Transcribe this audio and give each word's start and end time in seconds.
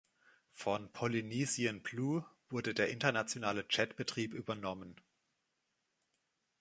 Von 0.49 0.91
Polynesian 0.91 1.83
Blue 1.83 2.25
wurde 2.49 2.73
der 2.73 2.89
internationale 2.89 3.67
Jet-Betrieb 3.69 4.33
übernommen. 4.33 4.99